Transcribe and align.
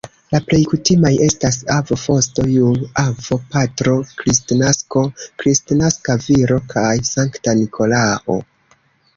La 0.33 0.39
plej 0.51 0.57
kutimaj 0.69 1.09
estas 1.25 1.57
"Avo 1.73 1.97
Frosto", 2.03 2.45
"Jul-Avo", 2.53 3.37
"Patro 3.57 3.95
Kristnasko", 4.23 5.05
"Kristnaska 5.43 6.19
Viro" 6.25 6.61
kaj 6.75 6.95
"Sankta 7.15 7.55
Nikolao". 7.61 8.41